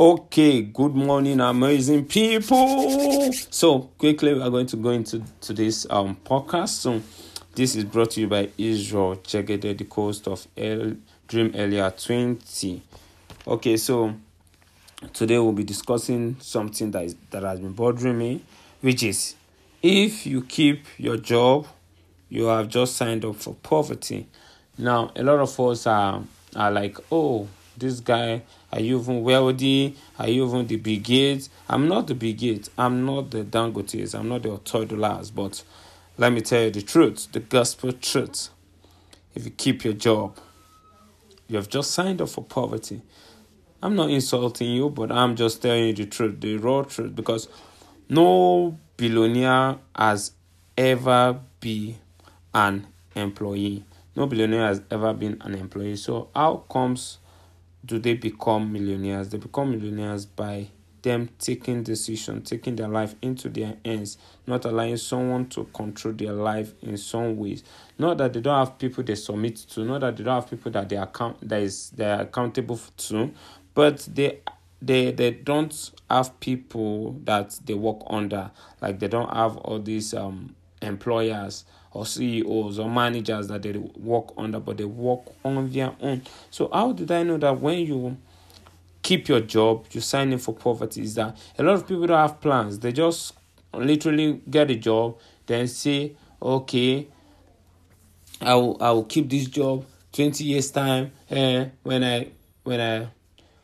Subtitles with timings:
[0.00, 3.30] Okay, good morning, amazing people.
[3.50, 6.70] So quickly, we are going to go into to this um podcast.
[6.70, 7.02] So
[7.54, 10.96] this is brought to you by Israel Jegede, the coast of El
[11.28, 12.80] Dream Earlier 20.
[13.46, 14.14] Okay, so
[15.12, 18.42] today we'll be discussing something that is that has been bothering me,
[18.80, 19.34] which is
[19.82, 21.66] if you keep your job,
[22.30, 24.28] you have just signed up for poverty.
[24.78, 26.22] Now, a lot of us are
[26.56, 27.48] are like, oh,
[27.80, 28.42] this guy
[28.72, 29.96] are you even wealthy?
[30.18, 31.50] Are you even the big gates?
[31.68, 32.68] I'm not the big gate.
[32.78, 34.14] I'm not the Dangotes.
[34.14, 35.34] I'm not the Otedolas.
[35.34, 35.64] But
[36.16, 38.50] let me tell you the truth, the gospel truth.
[39.34, 40.38] If you keep your job,
[41.48, 43.02] you have just signed up for poverty.
[43.82, 47.48] I'm not insulting you, but I'm just telling you the truth, the raw truth, because
[48.08, 50.32] no billionaire has
[50.76, 51.96] ever been
[52.54, 52.86] an
[53.16, 53.84] employee.
[54.14, 55.96] No billionaire has ever been an employee.
[55.96, 57.18] So how comes
[57.84, 59.28] do they become millionaires?
[59.30, 60.68] They become millionaires by
[61.02, 66.32] them taking decision, taking their life into their hands, not allowing someone to control their
[66.32, 67.64] life in some ways.
[67.98, 70.70] Not that they don't have people they submit to, not that they don't have people
[70.72, 73.30] that they account that is they are accountable to,
[73.74, 74.40] but they
[74.82, 78.50] they they don't have people that they work under.
[78.80, 84.32] Like they don't have all these um employers or CEOs or managers that they work
[84.36, 86.22] under, but they work on their own.
[86.50, 88.16] So how did I know that when you
[89.02, 91.02] keep your job, you sign in for poverty?
[91.02, 92.78] Is that a lot of people don't have plans.
[92.78, 93.34] They just
[93.74, 97.08] literally get a job, then say, okay,
[98.40, 101.12] I will I will keep this job 20 years time.
[101.30, 102.28] Eh, when I
[102.64, 103.08] when I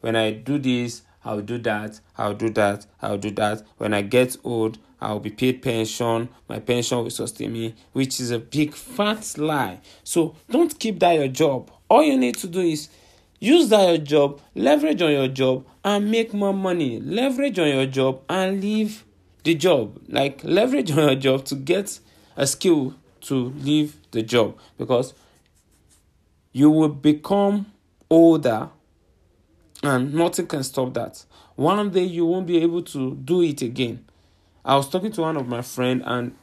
[0.00, 3.62] when I do this, I'll do that, I'll do that, I'll do that.
[3.78, 8.30] When I get old, I'll be paid pension, my pension will sustain me, which is
[8.30, 9.80] a big fat lie.
[10.04, 11.72] So don't keep that your job.
[11.90, 12.88] All you need to do is
[13.40, 17.00] use that your job, leverage on your job, and make more money.
[17.00, 19.04] Leverage on your job and leave
[19.42, 19.98] the job.
[20.06, 21.98] Like leverage on your job to get
[22.36, 25.14] a skill to leave the job because
[26.52, 27.66] you will become
[28.08, 28.68] older
[29.82, 31.24] and nothing can stop that.
[31.56, 34.04] One day you won't be able to do it again.
[34.64, 36.36] I was talking to one of my friend and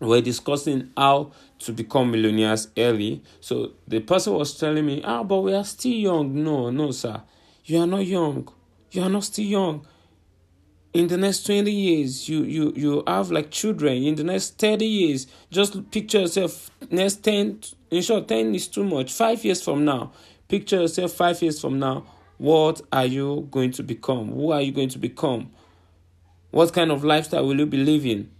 [0.00, 3.22] we're discussing how to become millionaires early.
[3.40, 7.20] So the person was telling me, "Ah, but we are still young." No, no, sir,
[7.64, 8.48] you are not young.
[8.92, 9.86] You are not still young.
[10.94, 14.02] In the next twenty years, you you you have like children.
[14.04, 16.70] In the next thirty years, just picture yourself.
[16.90, 17.60] Next ten,
[17.90, 19.12] in short, ten is too much.
[19.12, 20.12] Five years from now,
[20.48, 21.12] picture yourself.
[21.12, 22.06] Five years from now
[22.38, 24.32] what are you going to become?
[24.32, 25.50] Who are you going to become?
[26.50, 28.30] What kind of lifestyle will you be living?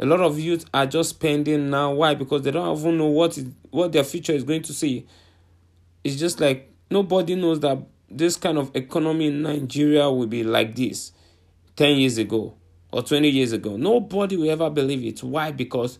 [0.00, 1.92] A lot of youth are just spending now.
[1.92, 2.14] Why?
[2.14, 5.06] Because they don't even know what is, what their future is going to see.
[6.04, 10.74] It's just like nobody knows that this kind of economy in Nigeria will be like
[10.76, 11.12] this
[11.76, 12.54] 10 years ago
[12.92, 13.76] or 20 years ago.
[13.76, 15.22] Nobody will ever believe it.
[15.22, 15.50] Why?
[15.50, 15.98] Because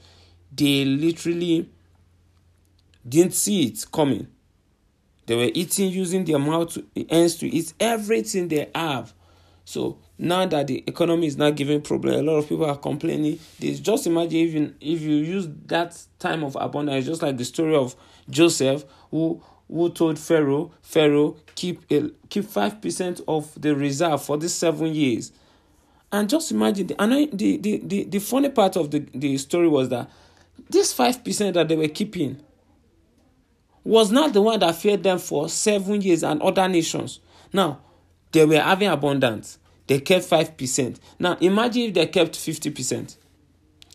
[0.55, 1.69] they literally
[3.07, 4.29] didn't see it coming.
[5.27, 9.13] They were eating using their mouth to, hands to eat everything they have.
[9.69, 13.39] So now that the economy is not giving problem, a lot of people are complaining.
[13.61, 17.77] They just imagine even if you use that time of abundance, just like the story
[17.77, 17.95] of
[18.31, 24.39] Joseph, who who told Pharaoh, Pharaoh, keep a, keep five percent of the reserve for
[24.39, 25.33] these seven years.
[26.11, 29.37] And just imagine the and I, the, the, the, the funny part of the, the
[29.37, 30.11] story was that
[30.71, 32.41] this five percent that they were keeping
[33.85, 37.21] was not the one that fed them for seven years and other nations.
[37.53, 37.81] Now,
[38.33, 39.59] they were having abundance.
[39.87, 40.99] They kept 5%.
[41.19, 43.17] Now, imagine if they kept 50%.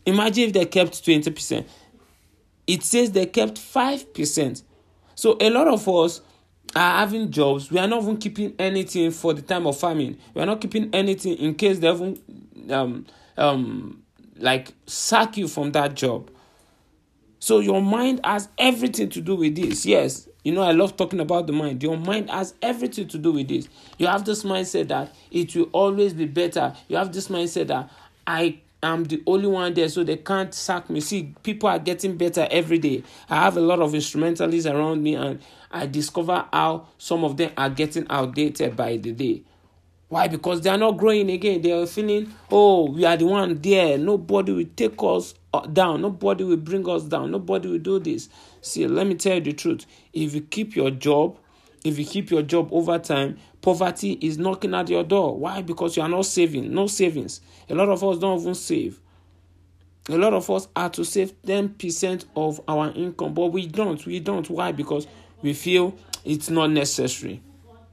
[0.05, 1.65] Imagine if they kept 20%.
[2.65, 4.63] It says they kept 5%.
[5.15, 6.21] So, a lot of us
[6.75, 7.71] are having jobs.
[7.71, 10.17] We are not even keeping anything for the time of famine.
[10.33, 12.19] We are not keeping anything in case they even
[12.71, 13.05] um,
[13.37, 14.03] um,
[14.37, 16.31] like sack you from that job.
[17.39, 19.85] So your mind has everything to do with this.
[19.85, 21.81] Yes, you know, I love talking about the mind.
[21.81, 23.69] Your mind has everything to do with this.
[23.97, 26.75] You have this mindset that it will always be better.
[26.89, 27.89] You have this mindset that
[28.27, 30.99] I am the only one there, so they can't sack me.
[30.99, 33.03] See, people are getting better every day.
[33.29, 35.39] I have a lot of instrumentalists around me, and
[35.71, 39.43] I discover how some of them are getting outdated by the day.
[40.09, 40.27] Why?
[40.27, 41.61] Because they are not growing again.
[41.61, 43.97] They are feeling, oh, we are the one there.
[43.97, 46.01] Nobody will take us Uh, down.
[46.01, 47.29] Nobody will bring us down.
[47.29, 48.27] Nobody will do this.
[48.61, 49.85] See, let me tell you the truth.
[50.11, 51.37] If you keep your job,
[51.83, 55.37] if you keep your job over time, poverty is knocking at your door.
[55.37, 55.61] Why?
[55.61, 56.73] Because you are not saving.
[56.73, 57.39] No savings.
[57.69, 58.99] A lot of us don't even save.
[60.09, 64.03] A lot of us are to save 10% of our income, but we don't.
[64.05, 64.49] We don't.
[64.49, 64.71] Why?
[64.71, 65.07] Because
[65.41, 65.95] we feel
[66.25, 67.41] it's not necessary.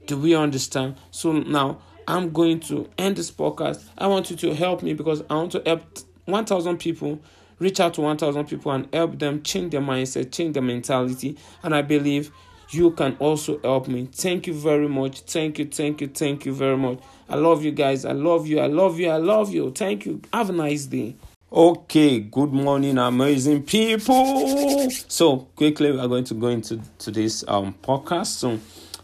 [0.07, 0.95] Do we understand?
[1.11, 3.83] So now I'm going to end this podcast.
[3.97, 5.83] I want you to help me because I want to help
[6.25, 7.19] 1,000 people,
[7.61, 11.37] reach out to 1,000 people and help them change their mindset, change their mentality.
[11.61, 12.31] And I believe
[12.71, 14.09] you can also help me.
[14.11, 15.21] Thank you very much.
[15.21, 16.99] Thank you, thank you, thank you very much.
[17.29, 18.03] I love you guys.
[18.03, 18.59] I love you.
[18.59, 19.09] I love you.
[19.09, 19.71] I love you.
[19.71, 20.21] Thank you.
[20.33, 21.15] Have a nice day.
[21.53, 24.89] Okay, good morning, amazing people.
[25.07, 28.27] So quickly, we are going to go into today's um podcast.
[28.27, 28.59] So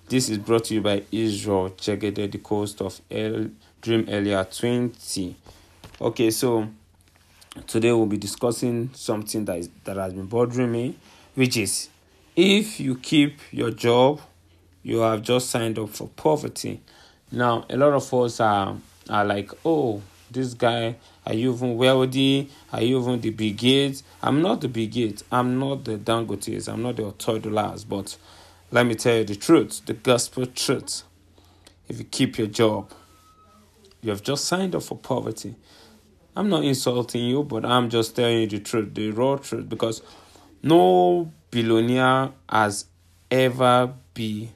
[0.07, 3.50] this is brought to you by Israel Jegede, the coast of El
[3.81, 5.36] Dream Earlier 20.
[6.00, 6.69] Okay, so
[7.65, 10.95] today we'll be discussing something that is that has been bothering me,
[11.36, 11.89] which is
[12.36, 14.21] if you keep your job,
[14.83, 16.81] you have just signed up for poverty.
[17.31, 18.75] Now, a lot of us are
[19.09, 20.95] are like, oh, this guy,
[21.25, 22.50] are you even wealthy?
[22.71, 24.04] Are you even the big gates?
[24.21, 25.24] I'm not the big gate.
[25.31, 26.68] I'm not the Dangotes.
[26.71, 28.18] I'm not the Otedolas, but
[28.71, 31.04] let me tell you the truth, the gospel truth.
[31.88, 32.92] If you keep your job,
[34.01, 35.56] you have just signed up for poverty.
[36.37, 40.03] I'm not insulting you, but I'm just telling you the truth, the raw truth, because
[40.61, 42.85] no billionaire has
[43.31, 44.49] ever been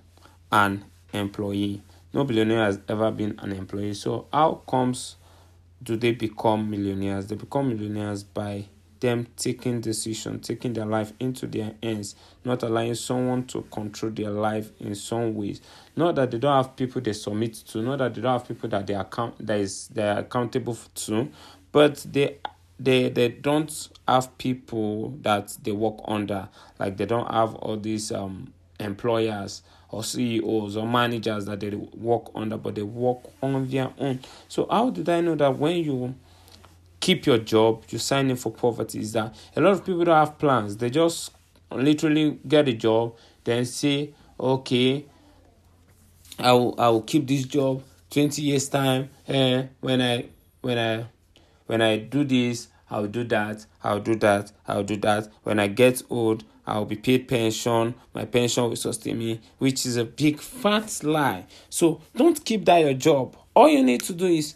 [0.51, 1.81] an employee.
[2.13, 3.95] No billionaire has ever been an employee.
[3.95, 5.15] So how comes
[5.81, 7.25] do they become millionaires?
[7.25, 8.65] They become millionaires by
[8.99, 14.29] them taking decision, taking their life into their hands, not allowing someone to control their
[14.29, 15.59] life in some ways.
[15.95, 18.69] Not that they don't have people they submit to, not that they don't have people
[18.69, 21.29] that they account that is they are accountable to,
[21.71, 22.37] but they
[22.79, 26.49] they they don't have people that they work under.
[26.79, 32.27] Like they don't have all these um employers or CEOs or managers that they work
[32.33, 34.19] under, but they work on their own.
[34.47, 36.15] So how did I know that when you
[36.99, 38.99] keep your job, you sign in for poverty?
[38.99, 40.77] Is that a lot of people don't have plans.
[40.77, 41.31] They just
[41.69, 45.05] literally get a job, then say, okay,
[46.39, 49.09] I will I will keep this job 20 years time.
[49.27, 50.25] Eh, when I
[50.61, 51.05] when I
[51.71, 55.29] when I do this, I'll do that, I'll do that, I'll do that.
[55.43, 59.95] When I get old, I'll be paid pension, my pension will sustain me, which is
[59.95, 61.45] a big fat lie.
[61.69, 63.37] So don't keep that your job.
[63.55, 64.53] All you need to do is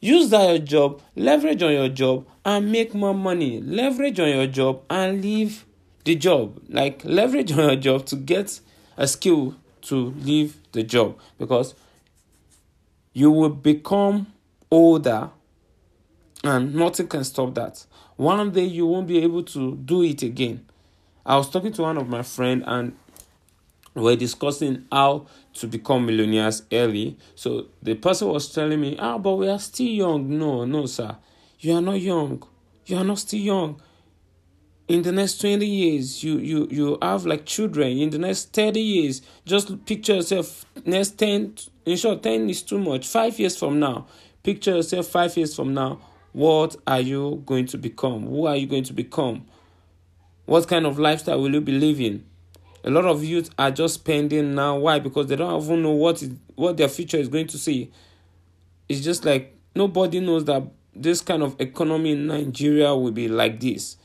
[0.00, 3.60] use that your job, leverage on your job, and make more money.
[3.60, 5.64] Leverage on your job and leave
[6.02, 6.60] the job.
[6.68, 8.58] Like leverage on your job to get
[8.96, 11.76] a skill to leave the job because
[13.12, 14.26] you will become
[14.68, 15.30] older
[16.48, 17.84] and nothing can stop that.
[18.16, 20.66] One day you won't be able to do it again.
[21.24, 22.96] I was talking to one of my friend and
[23.94, 27.16] we're discussing how to become millionaires early.
[27.34, 30.38] So the person was telling me, ah, but we are still young.
[30.38, 31.16] No, no, sir.
[31.60, 32.42] You are not young.
[32.84, 33.80] You are not still young.
[34.88, 37.98] In the next 20 years, you you you have like children.
[37.98, 41.54] In the next 30 years, just picture yourself next 10
[41.86, 43.06] in short, 10 is too much.
[43.06, 44.06] Five years from now.
[44.42, 46.00] Picture yourself five years from now.
[46.36, 48.26] What are you going to become?
[48.26, 49.46] Who are you going to become?
[50.44, 52.26] What kind of lifestyle will you be living?
[52.84, 54.76] A lot of youth are just spending now.
[54.76, 54.98] Why?
[54.98, 57.90] Because they don't even know what is, what their future is going to see.
[58.86, 60.62] It's just like nobody knows that
[60.94, 63.96] this kind of economy in Nigeria will be like this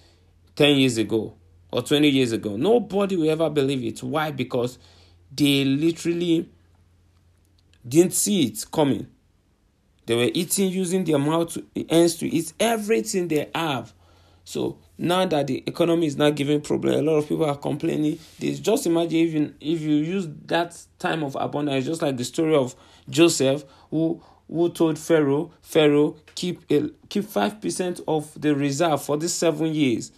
[0.56, 1.34] 10 years ago
[1.70, 2.56] or 20 years ago.
[2.56, 4.02] Nobody will ever believe it.
[4.02, 4.32] Why?
[4.32, 4.80] Because
[5.36, 6.50] they literally
[7.86, 9.08] didn't see it coming.
[10.12, 13.94] They were eating using their mouth to, hands to eat everything they have.
[14.44, 18.20] So now that the economy is not giving problem, a lot of people are complaining.
[18.38, 22.54] This just imagine even if you use that time of abundance, just like the story
[22.56, 22.76] of
[23.10, 29.16] Joseph, who who told Pharaoh, Pharaoh, keep a, keep five percent of the reserve for
[29.16, 30.12] these seven years.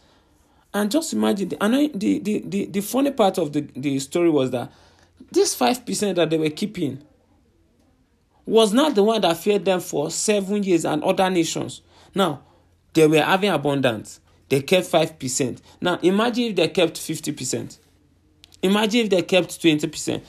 [0.73, 4.31] And just imagine, the, and the, the, the, the funny part of the, the story
[4.31, 4.71] was that
[5.31, 7.03] this five percent that they were keeping
[8.45, 11.81] was not the one that fed them for seven years and other nations.
[12.13, 12.41] Now,
[12.93, 14.19] they were having abundance.
[14.49, 15.59] They kept 5%.
[15.81, 17.77] Now, imagine if they kept 50%.
[18.61, 20.21] Imagine if they kept 20%.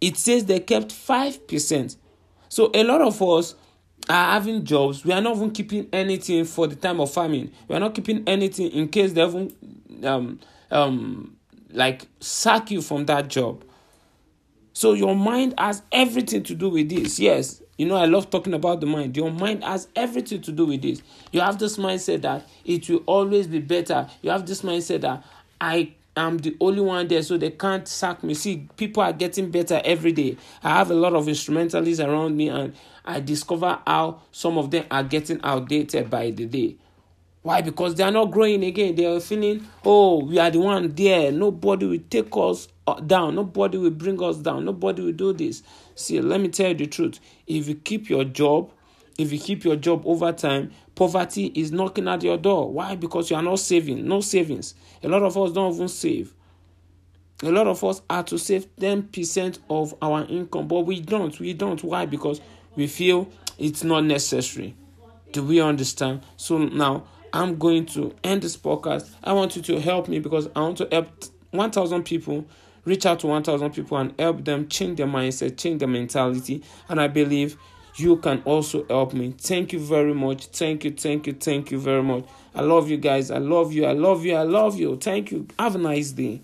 [0.00, 1.96] It says they kept 5%.
[2.48, 3.54] So, a lot of us
[4.08, 5.04] are having jobs.
[5.04, 7.52] We are not even keeping anything for the time of famine.
[7.68, 9.54] We are not keeping anything in case they even
[10.04, 11.36] um, um,
[11.72, 13.64] like sack you from that job.
[14.80, 17.20] So your mind has everything to do with this.
[17.20, 19.14] Yes, you know, I love talking about the mind.
[19.14, 21.02] Your mind has everything to do with this.
[21.32, 24.08] You have this mindset that it will always be better.
[24.22, 25.22] You have this mindset that
[25.60, 28.32] I am the only one there, so they can't sack me.
[28.32, 30.38] See, people are getting better every day.
[30.64, 32.72] I have a lot of instrumentalists around me, and
[33.04, 36.76] I discover how some of them are getting outdated by the day.
[37.42, 37.62] Why?
[37.62, 38.94] Because they are not growing again.
[38.94, 41.32] They are feeling, oh, we are the one there.
[41.32, 43.34] Nobody will take us uh, down.
[43.34, 44.66] Nobody will bring us down.
[44.66, 45.62] Nobody will do this.
[45.94, 47.18] See, let me tell you the truth.
[47.46, 48.70] If you keep your job,
[49.16, 52.70] if you keep your job over time, poverty is knocking at your door.
[52.70, 52.94] Why?
[52.94, 54.06] Because you are not saving.
[54.06, 54.74] No savings.
[55.02, 56.34] A lot of us don't even save.
[57.42, 61.38] A lot of us are to save 10% of our income, but we don't.
[61.40, 61.82] We don't.
[61.82, 62.04] Why?
[62.04, 62.42] Because
[62.76, 64.74] we feel it's not necessary.
[65.32, 66.22] Do we understand?
[66.36, 69.10] So now I'm going to end this podcast.
[69.22, 71.08] I want you to help me because I want to help
[71.50, 72.46] 1,000 people,
[72.84, 76.62] reach out to 1,000 people and help them change their mindset, change their mentality.
[76.88, 77.56] And I believe
[77.96, 79.34] you can also help me.
[79.38, 80.46] Thank you very much.
[80.46, 82.24] Thank you, thank you, thank you very much.
[82.54, 83.30] I love you guys.
[83.30, 83.84] I love you.
[83.84, 84.34] I love you.
[84.34, 84.96] I love you.
[84.96, 85.46] Thank you.
[85.58, 86.40] Have a nice day.